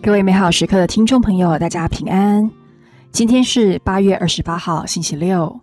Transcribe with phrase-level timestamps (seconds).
[0.00, 2.48] 各位美好时刻的听众朋友，大家平安。
[3.10, 5.60] 今天是八月二十八号，星期六。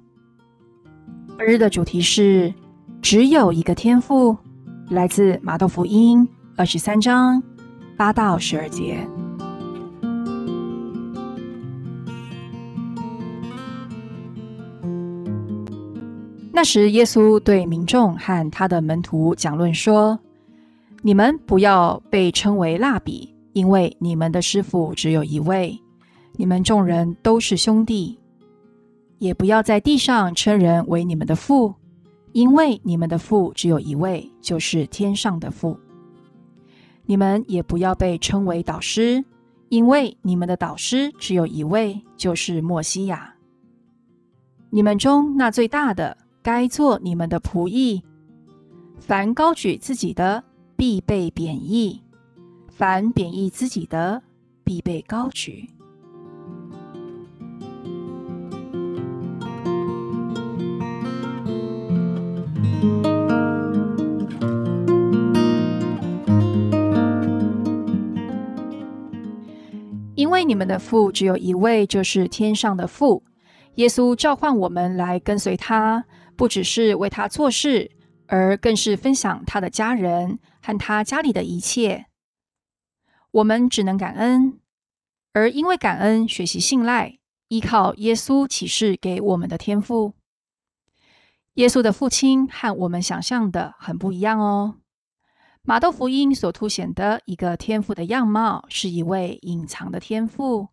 [1.38, 2.54] 本日的主题是
[3.02, 4.38] 只有一个天赋，
[4.90, 6.28] 来自马窦福音
[6.58, 7.42] 二十三章
[7.96, 9.08] 八到十二节。
[16.52, 20.20] 那时，耶稣对民众和他的门徒讲论说
[21.04, 25.80] ：“你们不要被称为蜡笔。”因为你们的师傅只有一位，
[26.34, 28.20] 你们众人都是兄弟，
[29.18, 31.74] 也不要在地上称人为你们的父，
[32.34, 35.80] 因为你们的父只有一位，就是天上的父。
[37.06, 39.24] 你们也不要被称为导师，
[39.70, 43.36] 因为你们的导师只有一位，就是莫西亚。
[44.70, 48.04] 你们中那最大的，该做你们的仆役。
[49.00, 50.44] 凡高举自己的，
[50.76, 52.02] 必被贬义。
[52.78, 54.22] 凡贬义自己的，
[54.66, 55.70] 必被高举。
[70.16, 73.24] 因为你们的父只有一位，就是天上的父。
[73.76, 76.04] 耶稣召唤我们来跟随他，
[76.36, 77.90] 不只是为他做事，
[78.28, 82.08] 而更是分享他的家人和他家里的一切。
[83.36, 84.62] 我们只能感恩，
[85.34, 87.20] 而因为感恩，学习信赖，
[87.50, 90.14] 依靠耶稣启示给我们的天赋。
[91.56, 94.78] 耶稣的父亲和我们想象的很不一样哦。
[95.64, 100.70] 马窦福音所凸显的一个天赋的样貌，是一位隐藏的天赋。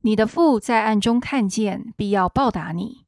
[0.00, 3.04] 你的父在暗中看见，必要报答你。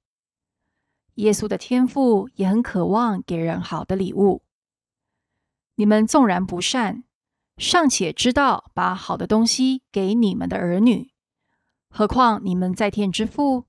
[1.15, 4.43] 耶稣的天赋也很渴望给人好的礼物。
[5.77, 7.05] 你们纵然不善。
[7.59, 11.11] 尚且知道把好的东西给你们的儿女，
[11.89, 13.65] 何况你们在天之父，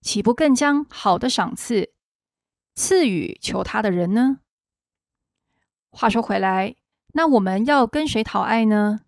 [0.00, 1.92] 岂不更将好的赏赐
[2.74, 4.38] 赐予求他的人呢？
[5.90, 6.76] 话说回来，
[7.12, 9.00] 那我们要跟谁讨爱呢？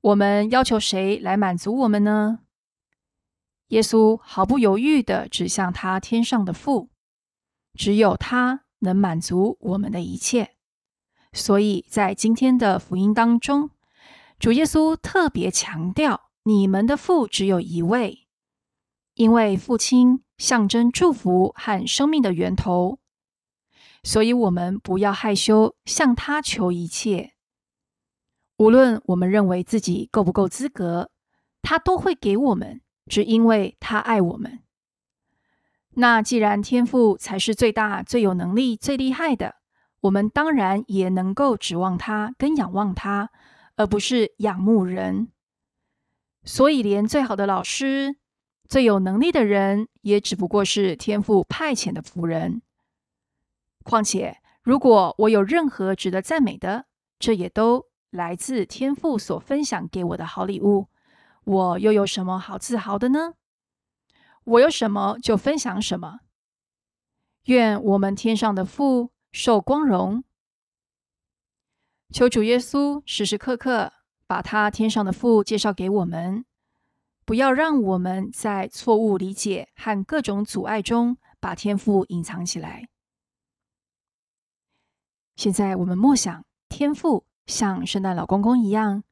[0.00, 2.40] 我们要求谁来满足我们呢？
[3.68, 6.90] 耶稣毫不犹豫的指向他天上的父，
[7.74, 10.56] 只有他能满足我们的一切。
[11.32, 13.70] 所以在今天的福音当中，
[14.38, 18.26] 主耶稣特别强调，你们的父只有一位，
[19.14, 22.98] 因为父亲象征祝福和生命的源头，
[24.02, 27.34] 所以我们不要害羞向他求一切。
[28.56, 31.10] 无论我们认为自己够不够资格，
[31.62, 34.60] 他都会给我们，只因为他爱我们。
[35.90, 39.59] 那既然天父才是最大、最有能力、最厉害的。
[40.00, 43.30] 我们当然也能够指望他，跟仰望他，
[43.76, 45.28] 而不是仰慕人。
[46.42, 48.16] 所以，连最好的老师、
[48.66, 52.62] 最有能力的人，也只不过是天赋派遣的仆人。
[53.82, 56.86] 况且，如果我有任何值得赞美的，
[57.18, 60.88] 这也都来自天赋所分享给我的好礼物。
[61.44, 63.34] 我又有什么好自豪的呢？
[64.44, 66.20] 我有什么就分享什么。
[67.44, 69.10] 愿我们天上的父。
[69.32, 70.24] 受光荣，
[72.12, 73.92] 求主耶稣时时刻刻
[74.26, 76.44] 把他天上的父介绍给我们，
[77.24, 82.88] 不要让我们在错误理解和各种阻碍中把天赋隐藏起来。
[85.36, 89.04] 现在我们默想，天赋像圣诞老公公一样，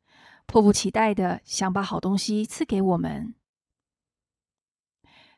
[0.47, 3.35] 迫不及待的想把好东西赐给我们。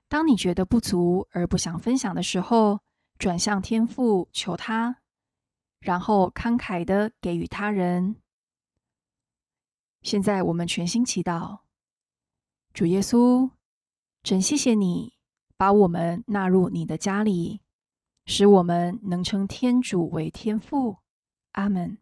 [0.09, 2.81] 当你觉得不足而不想分享的时候，
[3.21, 4.97] 转向天父求他，
[5.79, 8.17] 然后慷慨的给予他人。
[10.01, 11.61] 现在我们全心祈祷，
[12.73, 13.51] 主耶稣，
[14.23, 15.13] 真谢谢你
[15.59, 17.61] 把我们纳入你的家里，
[18.25, 20.97] 使我们能称天主为天父。
[21.53, 21.99] 阿门。